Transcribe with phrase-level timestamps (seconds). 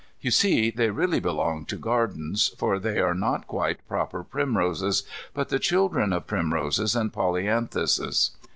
[0.19, 5.03] You see, they really belong to gardens, for they are not quite proper primroses,
[5.35, 8.31] but the children of primroses and polyanthuses.